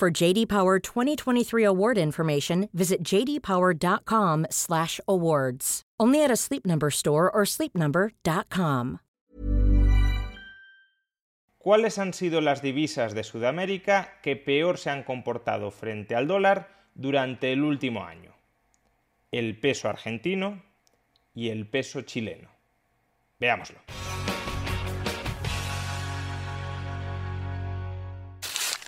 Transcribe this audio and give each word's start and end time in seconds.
For 0.00 0.10
JD 0.10 0.48
Power 0.48 0.80
2023 0.80 1.62
award 1.62 1.98
information, 1.98 2.70
visit 2.72 3.04
jdpower.com/awards. 3.04 5.82
Only 6.00 6.24
at 6.24 6.30
a 6.30 6.36
Sleep 6.36 6.64
Number 6.64 6.90
store 6.90 7.30
or 7.30 7.44
sleepnumber.com. 7.44 9.00
¿Cuáles 11.58 11.98
han 11.98 12.14
sido 12.14 12.40
las 12.40 12.62
divisas 12.62 13.12
de 13.12 13.24
Sudamérica 13.24 14.18
que 14.22 14.36
peor 14.36 14.78
se 14.78 14.88
han 14.88 15.02
comportado 15.02 15.70
frente 15.70 16.14
al 16.14 16.26
dólar 16.26 16.86
durante 16.94 17.52
el 17.52 17.62
último 17.62 18.06
año? 18.06 18.32
El 19.30 19.60
peso 19.60 19.90
argentino 19.90 20.62
y 21.34 21.50
el 21.50 21.68
peso 21.68 22.00
chileno. 22.00 22.48
Veámoslo. 23.38 23.80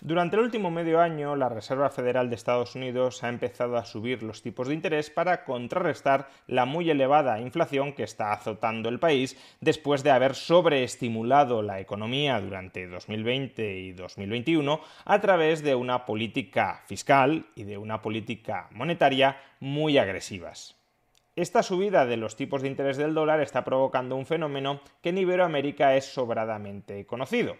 Durante 0.05 0.34
el 0.34 0.42
último 0.42 0.73
medio 0.73 1.01
año, 1.01 1.37
la 1.37 1.48
Reserva 1.48 1.88
Federal 1.88 2.29
de 2.29 2.34
Estados 2.34 2.74
Unidos 2.74 3.23
ha 3.23 3.29
empezado 3.29 3.77
a 3.77 3.84
subir 3.84 4.25
los 4.25 4.42
tipos 4.42 4.66
de 4.66 4.75
interés 4.75 5.11
para 5.11 5.44
contrarrestar 5.44 6.28
la 6.48 6.64
muy 6.64 6.91
elevada 6.91 7.39
inflación 7.39 7.92
que 7.92 8.03
está 8.03 8.33
azotando 8.33 8.89
el 8.89 8.98
país 8.98 9.36
después 9.61 10.03
de 10.03 10.11
haber 10.11 10.34
sobreestimulado 10.34 11.62
la 11.62 11.78
economía 11.78 12.41
durante 12.41 12.89
2020 12.89 13.78
y 13.78 13.92
2021 13.92 14.81
a 15.05 15.20
través 15.20 15.62
de 15.62 15.77
una 15.77 16.05
política 16.05 16.83
fiscal 16.84 17.47
y 17.55 17.62
de 17.62 17.78
una 17.78 18.03
política 18.03 18.66
monetaria 18.72 19.37
muy 19.61 19.98
agresivas. 19.98 20.75
Esta 21.37 21.62
subida 21.62 22.06
de 22.06 22.16
los 22.16 22.34
tipos 22.34 22.62
de 22.62 22.69
interés 22.69 22.97
del 22.97 23.14
dólar 23.14 23.41
está 23.41 23.62
provocando 23.62 24.16
un 24.16 24.27
fenómeno 24.27 24.81
que 25.00 25.11
en 25.11 25.19
Iberoamérica 25.19 25.94
es 25.94 26.12
sobradamente 26.12 27.06
conocido 27.06 27.55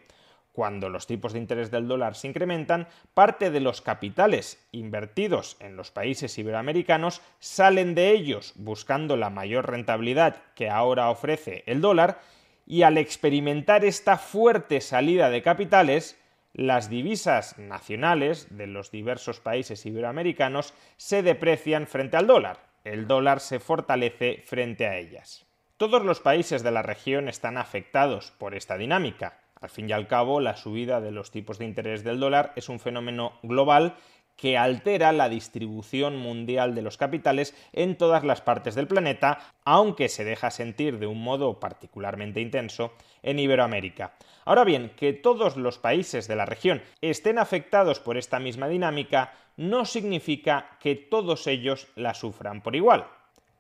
cuando 0.53 0.89
los 0.89 1.07
tipos 1.07 1.33
de 1.33 1.39
interés 1.39 1.71
del 1.71 1.89
dólar 1.89 2.15
se 2.15 2.29
incrementan, 2.29 2.87
parte 3.15 3.51
de 3.51 3.61
los 3.61 3.81
capitales 3.81 4.65
invertidos 4.71 5.57
en 5.61 5.77
los 5.77 5.91
países 5.91 6.37
iberoamericanos 6.39 7.23
salen 7.39 7.95
de 7.95 8.11
ellos 8.11 8.53
buscando 8.57 9.17
la 9.17 9.31
mayor 9.31 9.71
rentabilidad 9.71 10.37
que 10.55 10.69
ahora 10.69 11.11
ofrece 11.11 11.65
el 11.67 11.81
dólar 11.81 12.21
y 12.67 12.83
al 12.83 12.99
experimentar 12.99 13.85
esta 13.85 14.19
fuerte 14.19 14.81
salida 14.81 15.31
de 15.31 15.43
capitales, 15.43 16.19
las 16.53 16.91
divisas 16.91 17.59
nacionales 17.59 18.47
de 18.57 18.67
los 18.67 18.91
diversos 18.91 19.41
países 19.41 19.85
iberoamericanos 19.87 20.75
se 20.97 21.23
deprecian 21.23 21.87
frente 21.87 22.17
al 22.17 22.27
dólar. 22.27 22.61
El 22.85 23.07
dólar 23.07 23.41
se 23.41 23.59
fortalece 23.59 24.43
frente 24.45 24.87
a 24.87 24.97
ellas. 24.97 25.47
Todos 25.77 26.05
los 26.05 26.21
países 26.21 26.63
de 26.63 26.71
la 26.71 26.83
región 26.83 27.29
están 27.29 27.57
afectados 27.57 28.33
por 28.39 28.55
esta 28.55 28.77
dinámica. 28.77 29.42
Al 29.63 29.71
fin 29.71 29.89
y 29.89 29.93
al 29.93 30.09
cabo, 30.09 30.41
la 30.41 30.57
subida 30.57 31.01
de 31.01 31.13
los 31.13 31.31
tipos 31.31 31.59
de 31.59 31.65
interés 31.65 32.03
del 32.03 32.19
dólar 32.19 32.53
es 32.57 32.69
un 32.69 32.81
fenómeno 32.81 33.39
global 33.45 33.95
que 34.37 34.59
altera 34.59 35.13
la 35.13 35.29
distribución 35.29 36.17
mundial 36.17 36.75
de 36.75 36.83
los 36.83 36.97
capitales 36.97 37.55
en 37.73 37.97
todas 37.97 38.25
las 38.25 38.41
partes 38.41 38.75
del 38.75 38.89
planeta, 38.89 39.39
aunque 39.65 40.09
se 40.09 40.25
deja 40.25 40.51
sentir 40.51 40.99
de 40.99 41.07
un 41.07 41.23
modo 41.23 41.61
particularmente 41.61 42.41
intenso 42.41 42.93
en 43.23 43.39
Iberoamérica. 43.39 44.15
Ahora 44.45 44.65
bien, 44.65 44.91
que 44.97 45.13
todos 45.13 45.57
los 45.57 45.79
países 45.79 46.27
de 46.27 46.35
la 46.35 46.47
región 46.47 46.83
estén 47.01 47.39
afectados 47.39 48.01
por 48.01 48.17
esta 48.17 48.41
misma 48.41 48.67
dinámica 48.67 49.33
no 49.57 49.85
significa 49.85 50.77
que 50.81 50.97
todos 50.97 51.47
ellos 51.47 51.87
la 51.95 52.15
sufran 52.15 52.63
por 52.63 52.75
igual. 52.75 53.07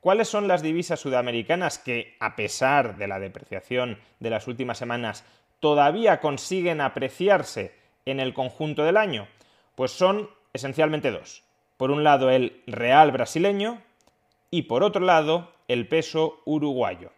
¿Cuáles 0.00 0.26
son 0.26 0.48
las 0.48 0.62
divisas 0.62 0.98
sudamericanas 0.98 1.78
que, 1.78 2.16
a 2.18 2.34
pesar 2.34 2.96
de 2.96 3.06
la 3.06 3.20
depreciación 3.20 4.00
de 4.18 4.30
las 4.30 4.48
últimas 4.48 4.78
semanas, 4.78 5.24
todavía 5.62 6.18
consiguen 6.18 6.80
apreciarse 6.80 7.72
en 8.04 8.18
el 8.18 8.34
conjunto 8.34 8.82
del 8.82 8.96
año? 8.96 9.28
Pues 9.76 9.92
son 9.92 10.28
esencialmente 10.52 11.12
dos. 11.12 11.44
Por 11.76 11.92
un 11.92 12.02
lado 12.02 12.30
el 12.30 12.64
real 12.66 13.12
brasileño 13.12 13.80
y 14.50 14.62
por 14.62 14.82
otro 14.82 15.04
lado 15.04 15.52
el 15.68 15.86
peso 15.86 16.42
uruguayo. 16.46 17.12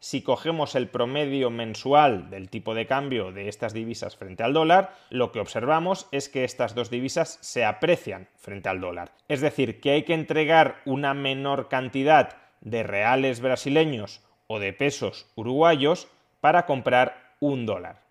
Si 0.00 0.22
cogemos 0.22 0.74
el 0.74 0.88
promedio 0.88 1.48
mensual 1.48 2.28
del 2.28 2.50
tipo 2.50 2.74
de 2.74 2.86
cambio 2.86 3.32
de 3.32 3.48
estas 3.48 3.72
divisas 3.72 4.16
frente 4.16 4.42
al 4.42 4.52
dólar, 4.52 4.94
lo 5.08 5.32
que 5.32 5.40
observamos 5.40 6.08
es 6.12 6.28
que 6.28 6.44
estas 6.44 6.74
dos 6.74 6.90
divisas 6.90 7.38
se 7.40 7.64
aprecian 7.64 8.28
frente 8.36 8.68
al 8.68 8.82
dólar. 8.82 9.12
Es 9.28 9.40
decir, 9.40 9.80
que 9.80 9.92
hay 9.92 10.02
que 10.02 10.14
entregar 10.14 10.82
una 10.84 11.14
menor 11.14 11.68
cantidad 11.68 12.36
de 12.60 12.82
reales 12.82 13.40
brasileños 13.40 14.20
o 14.46 14.58
de 14.58 14.74
pesos 14.74 15.26
uruguayos 15.36 16.08
para 16.40 16.66
comprar 16.66 17.27
un 17.40 17.66
dólar. 17.66 18.02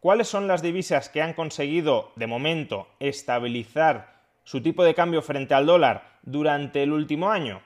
¿Cuáles 0.00 0.28
son 0.28 0.46
las 0.46 0.62
divisas 0.62 1.08
que 1.08 1.22
han 1.22 1.34
conseguido, 1.34 2.12
de 2.16 2.26
momento, 2.26 2.88
estabilizar 3.00 4.20
su 4.44 4.62
tipo 4.62 4.84
de 4.84 4.94
cambio 4.94 5.22
frente 5.22 5.54
al 5.54 5.66
dólar 5.66 6.18
durante 6.22 6.82
el 6.82 6.92
último 6.92 7.30
año? 7.30 7.60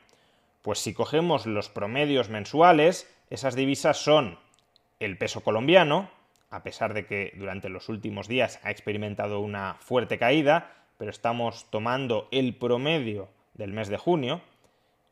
Pues 0.62 0.78
si 0.78 0.94
cogemos 0.94 1.46
los 1.46 1.68
promedios 1.68 2.28
mensuales, 2.28 3.12
esas 3.30 3.54
divisas 3.54 3.98
son 3.98 4.38
el 5.00 5.18
peso 5.18 5.42
colombiano, 5.42 6.10
a 6.50 6.62
pesar 6.62 6.94
de 6.94 7.06
que 7.06 7.32
durante 7.36 7.68
los 7.68 7.88
últimos 7.88 8.28
días 8.28 8.60
ha 8.62 8.70
experimentado 8.70 9.40
una 9.40 9.76
fuerte 9.80 10.18
caída, 10.18 10.72
pero 10.98 11.10
estamos 11.10 11.66
tomando 11.70 12.28
el 12.30 12.54
promedio 12.54 13.28
del 13.54 13.72
mes 13.72 13.88
de 13.88 13.96
junio, 13.98 14.42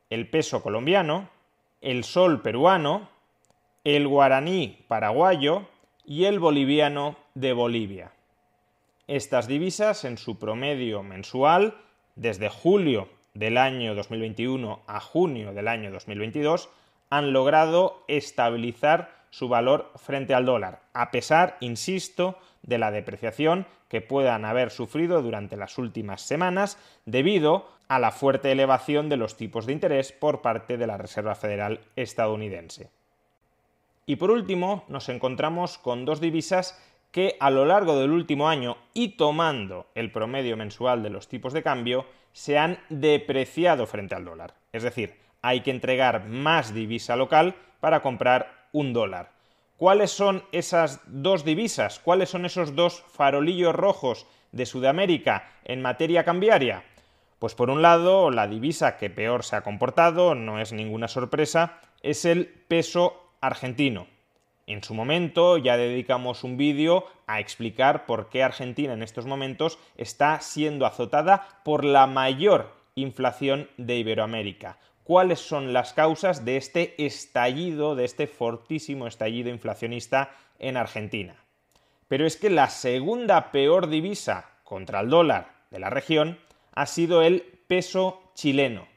el 0.09 0.29
peso 0.29 0.61
colombiano, 0.61 1.29
el 1.81 2.03
sol 2.03 2.41
peruano, 2.41 3.09
el 3.83 4.07
guaraní 4.07 4.83
paraguayo, 4.87 5.67
y 6.09 6.25
el 6.25 6.39
boliviano 6.39 7.17
de 7.35 7.53
Bolivia. 7.53 8.13
Estas 9.07 9.47
divisas 9.47 10.03
en 10.05 10.17
su 10.17 10.39
promedio 10.39 11.03
mensual, 11.03 11.75
desde 12.15 12.49
julio 12.49 13.09
del 13.35 13.59
año 13.59 13.93
2021 13.93 14.81
a 14.87 14.99
junio 15.01 15.53
del 15.53 15.67
año 15.67 15.91
2022, 15.91 16.69
han 17.11 17.31
logrado 17.31 18.03
estabilizar 18.07 19.11
su 19.29 19.49
valor 19.49 19.91
frente 19.97 20.33
al 20.33 20.45
dólar, 20.45 20.81
a 20.93 21.11
pesar, 21.11 21.57
insisto, 21.59 22.39
de 22.63 22.79
la 22.79 22.89
depreciación 22.89 23.67
que 23.87 24.01
puedan 24.01 24.45
haber 24.45 24.71
sufrido 24.71 25.21
durante 25.21 25.57
las 25.57 25.77
últimas 25.77 26.23
semanas 26.23 26.79
debido 27.05 27.69
a 27.87 27.99
la 27.99 28.09
fuerte 28.09 28.51
elevación 28.51 29.09
de 29.09 29.17
los 29.17 29.37
tipos 29.37 29.67
de 29.67 29.73
interés 29.73 30.11
por 30.11 30.41
parte 30.41 30.77
de 30.79 30.87
la 30.87 30.97
Reserva 30.97 31.35
Federal 31.35 31.81
estadounidense. 31.95 32.89
Y 34.09 34.15
por 34.15 34.31
último, 34.31 34.85
nos 34.87 35.07
encontramos 35.09 35.77
con 35.77 36.03
dos 36.03 36.19
divisas 36.19 36.83
que 37.11 37.37
a 37.39 37.51
lo 37.51 37.63
largo 37.63 37.95
del 37.99 38.09
último 38.09 38.49
año 38.49 38.75
y 38.95 39.09
tomando 39.09 39.85
el 39.93 40.11
promedio 40.11 40.57
mensual 40.57 41.03
de 41.03 41.11
los 41.11 41.27
tipos 41.27 41.53
de 41.53 41.61
cambio, 41.61 42.07
se 42.33 42.57
han 42.57 42.79
depreciado 42.89 43.85
frente 43.85 44.15
al 44.15 44.25
dólar. 44.25 44.55
Es 44.73 44.81
decir, 44.81 45.19
hay 45.43 45.61
que 45.61 45.69
entregar 45.69 46.25
más 46.25 46.73
divisa 46.73 47.15
local 47.15 47.53
para 47.81 48.01
comprar 48.01 48.69
un 48.71 48.93
dólar. 48.93 49.29
¿Cuáles 49.77 50.09
son 50.09 50.43
esas 50.51 51.01
dos 51.05 51.45
divisas? 51.45 51.99
¿Cuáles 51.99 52.29
son 52.29 52.45
esos 52.45 52.75
dos 52.75 53.03
farolillos 53.11 53.75
rojos 53.75 54.25
de 54.51 54.65
Sudamérica 54.65 55.51
en 55.65 55.83
materia 55.83 56.23
cambiaria? 56.23 56.83
Pues 57.37 57.53
por 57.53 57.69
un 57.69 57.83
lado, 57.83 58.31
la 58.31 58.47
divisa 58.47 58.97
que 58.97 59.11
peor 59.11 59.43
se 59.43 59.55
ha 59.55 59.61
comportado, 59.61 60.33
no 60.33 60.59
es 60.59 60.73
ninguna 60.73 61.07
sorpresa, 61.07 61.79
es 62.01 62.25
el 62.25 62.47
peso 62.47 63.28
argentino. 63.41 64.07
En 64.67 64.83
su 64.83 64.93
momento 64.93 65.57
ya 65.57 65.77
dedicamos 65.77 66.43
un 66.43 66.55
vídeo 66.55 67.05
a 67.25 67.39
explicar 67.39 68.05
por 68.05 68.29
qué 68.29 68.43
Argentina 68.43 68.93
en 68.93 69.01
estos 69.01 69.25
momentos 69.25 69.79
está 69.97 70.39
siendo 70.41 70.85
azotada 70.85 71.61
por 71.63 71.83
la 71.83 72.05
mayor 72.05 72.75
inflación 72.95 73.67
de 73.77 73.97
Iberoamérica. 73.97 74.77
¿Cuáles 75.03 75.39
son 75.39 75.73
las 75.73 75.93
causas 75.93 76.45
de 76.45 76.57
este 76.57 77.03
estallido, 77.03 77.95
de 77.95 78.05
este 78.05 78.27
fortísimo 78.27 79.07
estallido 79.07 79.49
inflacionista 79.49 80.35
en 80.59 80.77
Argentina? 80.77 81.35
Pero 82.07 82.27
es 82.27 82.37
que 82.37 82.51
la 82.51 82.69
segunda 82.69 83.51
peor 83.51 83.89
divisa 83.89 84.51
contra 84.63 84.99
el 84.99 85.09
dólar 85.09 85.51
de 85.71 85.79
la 85.79 85.89
región 85.89 86.37
ha 86.75 86.85
sido 86.85 87.23
el 87.23 87.41
peso 87.67 88.21
chileno. 88.35 88.87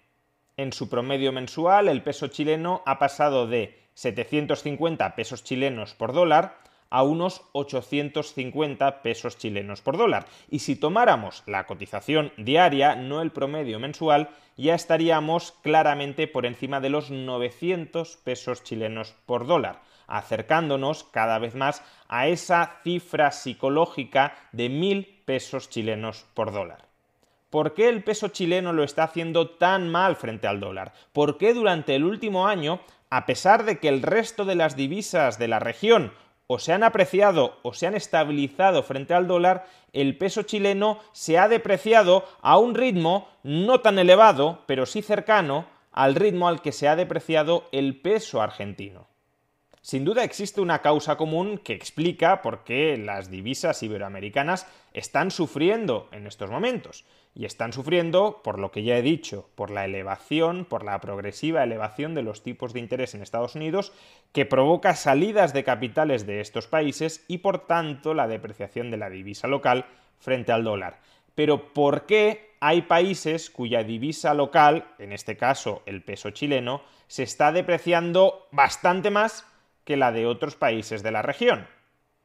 En 0.58 0.72
su 0.72 0.90
promedio 0.90 1.32
mensual, 1.32 1.88
el 1.88 2.02
peso 2.02 2.28
chileno 2.28 2.82
ha 2.84 2.98
pasado 2.98 3.46
de 3.46 3.81
750 3.94 5.14
pesos 5.14 5.44
chilenos 5.44 5.94
por 5.94 6.12
dólar 6.12 6.62
a 6.92 7.02
unos 7.04 7.40
850 7.52 9.02
pesos 9.02 9.38
chilenos 9.38 9.80
por 9.80 9.96
dólar. 9.96 10.26
Y 10.50 10.58
si 10.58 10.76
tomáramos 10.76 11.42
la 11.46 11.64
cotización 11.66 12.32
diaria, 12.36 12.96
no 12.96 13.22
el 13.22 13.30
promedio 13.32 13.80
mensual, 13.80 14.28
ya 14.58 14.74
estaríamos 14.74 15.52
claramente 15.62 16.28
por 16.28 16.44
encima 16.44 16.80
de 16.80 16.90
los 16.90 17.10
900 17.10 18.18
pesos 18.18 18.62
chilenos 18.62 19.14
por 19.24 19.46
dólar, 19.46 19.80
acercándonos 20.06 21.04
cada 21.04 21.38
vez 21.38 21.54
más 21.54 21.82
a 22.08 22.28
esa 22.28 22.80
cifra 22.84 23.32
psicológica 23.32 24.34
de 24.52 24.68
1.000 24.68 25.24
pesos 25.24 25.70
chilenos 25.70 26.26
por 26.34 26.52
dólar. 26.52 26.92
¿Por 27.48 27.72
qué 27.72 27.88
el 27.88 28.04
peso 28.04 28.28
chileno 28.28 28.72
lo 28.74 28.82
está 28.82 29.04
haciendo 29.04 29.48
tan 29.50 29.90
mal 29.90 30.16
frente 30.16 30.46
al 30.46 30.60
dólar? 30.60 30.92
¿Por 31.12 31.38
qué 31.38 31.54
durante 31.54 31.94
el 31.94 32.04
último 32.04 32.46
año, 32.46 32.80
a 33.12 33.26
pesar 33.26 33.66
de 33.66 33.78
que 33.78 33.88
el 33.88 34.00
resto 34.00 34.46
de 34.46 34.54
las 34.54 34.74
divisas 34.74 35.38
de 35.38 35.46
la 35.46 35.58
región 35.58 36.14
o 36.46 36.58
se 36.58 36.72
han 36.72 36.82
apreciado 36.82 37.58
o 37.60 37.74
se 37.74 37.86
han 37.86 37.94
estabilizado 37.94 38.82
frente 38.82 39.12
al 39.12 39.28
dólar, 39.28 39.66
el 39.92 40.16
peso 40.16 40.44
chileno 40.44 40.98
se 41.12 41.38
ha 41.38 41.46
depreciado 41.46 42.24
a 42.40 42.56
un 42.56 42.74
ritmo 42.74 43.28
no 43.42 43.80
tan 43.82 43.98
elevado, 43.98 44.60
pero 44.64 44.86
sí 44.86 45.02
cercano 45.02 45.66
al 45.92 46.14
ritmo 46.14 46.48
al 46.48 46.62
que 46.62 46.72
se 46.72 46.88
ha 46.88 46.96
depreciado 46.96 47.68
el 47.70 48.00
peso 48.00 48.40
argentino. 48.40 49.11
Sin 49.82 50.04
duda 50.04 50.22
existe 50.22 50.60
una 50.60 50.80
causa 50.80 51.16
común 51.16 51.58
que 51.58 51.72
explica 51.72 52.40
por 52.40 52.62
qué 52.62 52.96
las 52.96 53.32
divisas 53.32 53.82
iberoamericanas 53.82 54.68
están 54.94 55.32
sufriendo 55.32 56.08
en 56.12 56.28
estos 56.28 56.50
momentos. 56.50 57.04
Y 57.34 57.46
están 57.46 57.72
sufriendo, 57.72 58.42
por 58.44 58.60
lo 58.60 58.70
que 58.70 58.84
ya 58.84 58.96
he 58.96 59.02
dicho, 59.02 59.48
por 59.56 59.72
la 59.72 59.84
elevación, 59.84 60.66
por 60.66 60.84
la 60.84 61.00
progresiva 61.00 61.64
elevación 61.64 62.14
de 62.14 62.22
los 62.22 62.44
tipos 62.44 62.72
de 62.72 62.78
interés 62.78 63.14
en 63.14 63.22
Estados 63.22 63.56
Unidos, 63.56 63.92
que 64.30 64.46
provoca 64.46 64.94
salidas 64.94 65.52
de 65.52 65.64
capitales 65.64 66.26
de 66.26 66.40
estos 66.40 66.68
países 66.68 67.24
y 67.26 67.38
por 67.38 67.66
tanto 67.66 68.14
la 68.14 68.28
depreciación 68.28 68.92
de 68.92 68.98
la 68.98 69.10
divisa 69.10 69.48
local 69.48 69.86
frente 70.20 70.52
al 70.52 70.62
dólar. 70.62 71.00
Pero 71.34 71.72
¿por 71.74 72.06
qué 72.06 72.52
hay 72.60 72.82
países 72.82 73.50
cuya 73.50 73.82
divisa 73.82 74.32
local, 74.32 74.86
en 75.00 75.12
este 75.12 75.36
caso 75.36 75.82
el 75.86 76.02
peso 76.04 76.30
chileno, 76.30 76.82
se 77.08 77.24
está 77.24 77.50
depreciando 77.50 78.46
bastante 78.52 79.10
más 79.10 79.44
que 79.84 79.96
la 79.96 80.12
de 80.12 80.26
otros 80.26 80.56
países 80.56 81.02
de 81.02 81.10
la 81.10 81.22
región? 81.22 81.66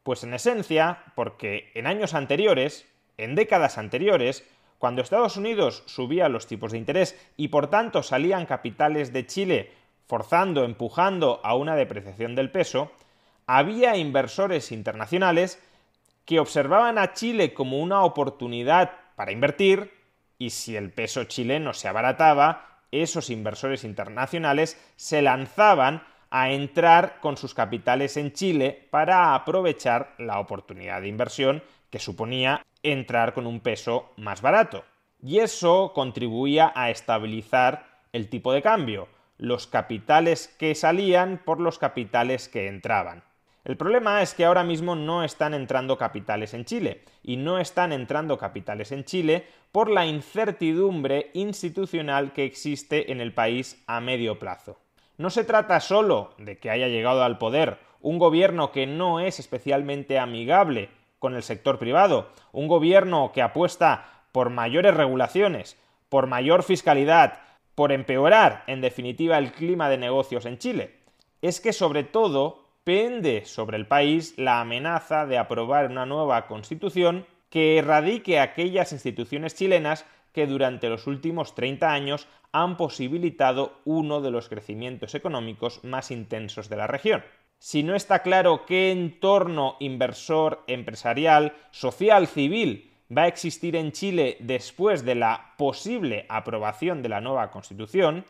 Pues 0.04 0.24
en 0.24 0.34
esencia, 0.34 1.04
porque 1.16 1.72
en 1.74 1.88
años 1.88 2.14
anteriores, 2.14 2.86
en 3.18 3.36
décadas 3.36 3.78
anteriores, 3.78 4.48
cuando 4.78 5.02
Estados 5.02 5.38
Unidos 5.38 5.84
subía 5.88 6.30
los 6.30 6.48
tipos 6.48 6.72
de 6.72 6.78
interés 6.78 7.20
y 7.36 7.48
por 7.48 7.70
tanto 7.70 8.04
salían 8.04 8.46
capitales 8.46 9.12
de 9.12 9.26
Chile 9.26 9.72
forzando, 10.06 10.64
empujando 10.64 11.42
a 11.44 11.56
una 11.56 11.76
depreciación 11.76 12.36
del 12.36 12.52
peso, 12.52 12.92
había 13.46 13.98
inversores 13.98 14.72
internacionales 14.72 15.62
que 16.26 16.40
observaban 16.40 16.98
a 16.98 17.14
Chile 17.14 17.54
como 17.54 17.80
una 17.80 18.04
oportunidad 18.04 18.92
para 19.16 19.32
invertir 19.32 19.94
y 20.38 20.52
si 20.52 20.76
el 20.76 20.92
peso 20.92 21.24
chileno 21.24 21.74
se 21.74 21.88
abarataba, 21.88 22.82
esos 22.92 23.30
inversores 23.30 23.84
internacionales 23.84 24.80
se 24.96 25.22
lanzaban 25.22 26.04
a 26.30 26.52
entrar 26.52 27.20
con 27.22 27.38
sus 27.38 27.54
capitales 27.54 28.18
en 28.18 28.34
Chile 28.34 28.88
para 28.90 29.36
aprovechar 29.36 30.14
la 30.18 30.40
oportunidad 30.40 31.02
de 31.02 31.08
inversión 31.08 31.64
que 31.90 32.00
suponía 32.00 32.66
entrar 32.84 33.34
con 33.34 33.48
un 33.48 33.60
peso 33.60 34.12
más 34.18 34.42
barato. 34.42 34.84
Y 35.22 35.40
eso 35.40 35.92
contribuía 35.94 36.72
a 36.76 36.90
estabilizar 36.90 38.02
el 38.14 38.30
tipo 38.30 38.54
de 38.54 38.62
cambio, 38.62 39.08
los 39.38 39.68
capitales 39.68 40.54
que 40.60 40.76
salían 40.76 41.42
por 41.44 41.60
los 41.60 41.80
capitales 41.80 42.50
que 42.50 42.68
entraban. 42.68 43.24
El 43.64 43.76
problema 43.76 44.22
es 44.22 44.34
que 44.34 44.46
ahora 44.46 44.64
mismo 44.64 44.96
no 44.96 45.26
están 45.26 45.54
entrando 45.54 45.98
capitales 45.98 46.54
en 46.54 46.64
Chile, 46.64 47.04
y 47.22 47.36
no 47.36 47.60
están 47.60 47.92
entrando 47.92 48.38
capitales 48.38 48.94
en 48.94 49.04
Chile 49.04 49.46
por 49.74 49.90
la 49.90 50.06
incertidumbre 50.06 51.32
institucional 51.34 52.32
que 52.32 52.46
existe 52.46 53.12
en 53.12 53.20
el 53.20 53.34
país 53.34 53.84
a 53.86 54.00
medio 54.00 54.40
plazo. 54.40 54.80
No 55.18 55.32
se 55.32 55.44
trata 55.44 55.80
solo 55.80 56.34
de 56.38 56.60
que 56.60 56.70
haya 56.70 56.88
llegado 56.88 57.24
al 57.24 57.38
poder 57.40 57.80
un 58.02 58.20
gobierno 58.20 58.72
que 58.72 58.86
no 58.86 59.20
es 59.20 59.40
especialmente 59.40 60.20
amigable 60.20 60.90
con 61.18 61.36
el 61.36 61.42
sector 61.42 61.80
privado, 61.80 62.30
un 62.52 62.68
gobierno 62.68 63.32
que 63.34 63.42
apuesta 63.42 64.24
por 64.32 64.52
mayores 64.52 64.94
regulaciones, 64.94 65.78
por 66.10 66.28
mayor 66.28 66.62
fiscalidad, 66.62 67.40
por 67.74 67.92
empeorar, 67.92 68.64
en 68.68 68.82
definitiva, 68.82 69.40
el 69.40 69.52
clima 69.52 69.90
de 69.90 69.98
negocios 69.98 70.46
en 70.46 70.60
Chile. 70.60 70.96
Es 71.42 71.60
que 71.60 71.74
sobre 71.74 72.04
todo 72.04 72.64
pende 72.84 73.46
sobre 73.46 73.78
el 73.78 73.88
país 73.88 74.36
la 74.38 74.62
amenaza 74.62 75.26
de 75.26 75.38
aprobar 75.38 75.90
una 75.90 76.06
nueva 76.06 76.48
constitución 76.48 77.26
que 77.50 77.78
erradique 77.78 78.40
aquellas 78.40 78.92
instituciones 78.92 79.56
chilenas 79.56 80.06
que 80.38 80.46
durante 80.46 80.88
los 80.88 81.08
últimos 81.08 81.56
30 81.56 81.92
años 81.92 82.28
han 82.52 82.78
posibilitado 82.78 83.82
uno 83.86 84.22
de 84.22 84.30
los 84.30 84.50
crecimientos 84.50 85.16
económicos 85.16 85.84
más 85.84 86.12
intensos 86.12 86.70
de 86.70 86.76
la 86.76 86.86
región. 86.86 87.24
Si 87.58 87.82
no 87.82 87.96
está 87.96 88.22
claro 88.22 88.68
qué 88.68 88.92
entorno 88.92 89.78
inversor, 89.80 90.64
empresarial, 90.68 91.54
social, 91.72 92.28
civil 92.28 92.92
va 93.10 93.24
a 93.24 93.28
existir 93.28 93.76
en 93.76 93.92
Chile 93.94 94.38
después 94.40 95.04
de 95.04 95.16
la 95.16 95.56
posible 95.58 96.28
aprobación 96.30 97.02
de 97.02 97.10
la 97.10 97.20
nueva 97.20 97.50
Constitución, 97.50 98.24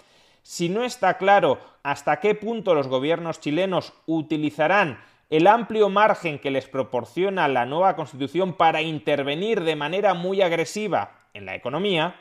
si 0.43 0.69
no 0.69 0.85
está 0.85 1.17
claro 1.17 1.59
hasta 1.83 2.21
qué 2.21 2.35
punto 2.35 2.73
los 2.73 2.87
gobiernos 2.87 3.41
chilenos 3.41 3.91
utilizarán 4.05 5.01
el 5.29 5.45
amplio 5.45 5.89
margen 5.89 6.39
que 6.39 6.51
les 6.51 6.67
proporciona 6.69 7.49
la 7.49 7.65
nueva 7.65 7.97
Constitución 7.97 8.53
para 8.53 8.81
intervenir 8.81 9.65
de 9.65 9.75
manera 9.75 10.13
muy 10.13 10.41
agresiva 10.41 11.16
en 11.37 11.45
la 11.45 11.55
economía, 11.55 12.15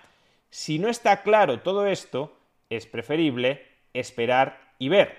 si 0.51 0.79
no 0.79 0.89
está 0.89 1.23
claro 1.23 1.61
todo 1.61 1.87
esto, 1.87 2.37
es 2.71 2.87
preferible 2.87 3.67
esperar 3.93 4.61
y 4.79 4.89
ver. 4.89 5.17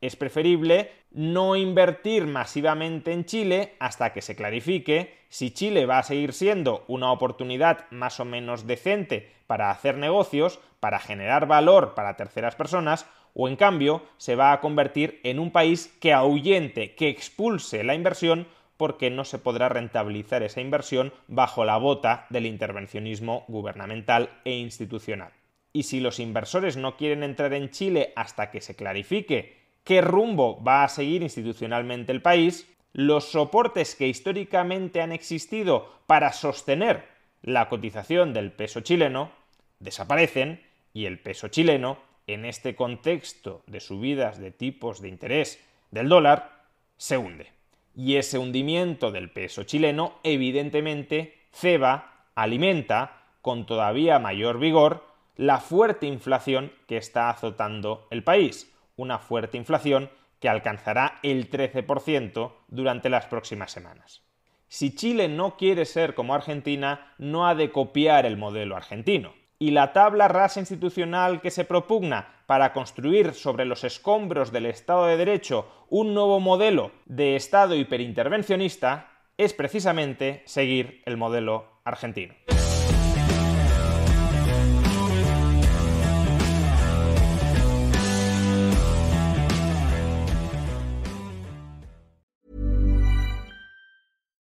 Es 0.00 0.16
preferible 0.16 0.92
no 1.10 1.56
invertir 1.56 2.26
masivamente 2.26 3.12
en 3.12 3.24
Chile 3.24 3.74
hasta 3.80 4.12
que 4.12 4.22
se 4.22 4.36
clarifique 4.36 5.18
si 5.28 5.50
Chile 5.50 5.84
va 5.84 5.98
a 5.98 6.04
seguir 6.04 6.32
siendo 6.32 6.84
una 6.88 7.12
oportunidad 7.12 7.90
más 7.90 8.20
o 8.20 8.24
menos 8.24 8.66
decente 8.66 9.30
para 9.46 9.70
hacer 9.70 9.96
negocios, 9.96 10.60
para 10.78 10.98
generar 10.98 11.46
valor 11.46 11.94
para 11.94 12.16
terceras 12.16 12.54
personas, 12.54 13.06
o 13.34 13.48
en 13.48 13.56
cambio 13.56 14.02
se 14.16 14.36
va 14.36 14.52
a 14.52 14.60
convertir 14.60 15.20
en 15.22 15.38
un 15.38 15.50
país 15.50 15.96
que 16.00 16.12
ahuyente, 16.12 16.94
que 16.94 17.08
expulse 17.08 17.84
la 17.84 17.94
inversión 17.94 18.46
porque 18.80 19.10
no 19.10 19.26
se 19.26 19.38
podrá 19.38 19.68
rentabilizar 19.68 20.42
esa 20.42 20.62
inversión 20.62 21.12
bajo 21.28 21.66
la 21.66 21.76
bota 21.76 22.24
del 22.30 22.46
intervencionismo 22.46 23.44
gubernamental 23.46 24.30
e 24.46 24.52
institucional. 24.52 25.32
Y 25.74 25.82
si 25.82 26.00
los 26.00 26.18
inversores 26.18 26.78
no 26.78 26.96
quieren 26.96 27.22
entrar 27.22 27.52
en 27.52 27.68
Chile 27.68 28.14
hasta 28.16 28.50
que 28.50 28.62
se 28.62 28.76
clarifique 28.76 29.58
qué 29.84 30.00
rumbo 30.00 30.64
va 30.64 30.82
a 30.82 30.88
seguir 30.88 31.20
institucionalmente 31.20 32.10
el 32.10 32.22
país, 32.22 32.74
los 32.94 33.26
soportes 33.26 33.94
que 33.94 34.08
históricamente 34.08 35.02
han 35.02 35.12
existido 35.12 36.00
para 36.06 36.32
sostener 36.32 37.04
la 37.42 37.68
cotización 37.68 38.32
del 38.32 38.50
peso 38.50 38.80
chileno 38.80 39.30
desaparecen 39.78 40.62
y 40.94 41.04
el 41.04 41.18
peso 41.18 41.48
chileno, 41.48 41.98
en 42.26 42.46
este 42.46 42.74
contexto 42.74 43.62
de 43.66 43.80
subidas 43.80 44.38
de 44.38 44.52
tipos 44.52 45.02
de 45.02 45.08
interés 45.08 45.62
del 45.90 46.08
dólar, 46.08 46.64
se 46.96 47.18
hunde 47.18 47.59
y 47.94 48.16
ese 48.16 48.38
hundimiento 48.38 49.10
del 49.10 49.30
peso 49.30 49.64
chileno 49.64 50.14
evidentemente 50.22 51.38
ceba, 51.52 52.26
alimenta 52.34 53.22
con 53.42 53.66
todavía 53.66 54.18
mayor 54.18 54.58
vigor 54.58 55.04
la 55.36 55.58
fuerte 55.58 56.06
inflación 56.06 56.72
que 56.86 56.96
está 56.96 57.30
azotando 57.30 58.06
el 58.10 58.22
país, 58.22 58.72
una 58.96 59.18
fuerte 59.18 59.56
inflación 59.56 60.10
que 60.38 60.48
alcanzará 60.48 61.18
el 61.22 61.50
13% 61.50 62.52
durante 62.68 63.08
las 63.08 63.26
próximas 63.26 63.70
semanas. 63.70 64.22
Si 64.68 64.94
Chile 64.94 65.28
no 65.28 65.56
quiere 65.56 65.84
ser 65.84 66.14
como 66.14 66.34
Argentina, 66.34 67.14
no 67.18 67.46
ha 67.46 67.54
de 67.54 67.70
copiar 67.70 68.24
el 68.24 68.36
modelo 68.36 68.76
argentino 68.76 69.34
y 69.58 69.72
la 69.72 69.92
tabla 69.92 70.26
rasa 70.26 70.58
institucional 70.58 71.40
que 71.40 71.50
se 71.50 71.64
propugna 71.64 72.39
para 72.50 72.72
construir 72.72 73.34
sobre 73.34 73.64
los 73.64 73.84
escombros 73.84 74.50
del 74.50 74.66
Estado 74.66 75.06
de 75.06 75.16
Derecho 75.16 75.68
un 75.88 76.14
nuevo 76.14 76.40
modelo 76.40 76.90
de 77.04 77.36
Estado 77.36 77.76
hiperintervencionista 77.76 79.12
es 79.38 79.54
precisamente 79.54 80.42
seguir 80.46 81.00
el 81.06 81.16
modelo 81.16 81.80
argentino. 81.84 82.34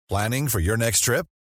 Planning 0.09 0.47
for 0.49 0.59
your 0.59 0.75
next 0.75 1.03
trip? 1.03 1.27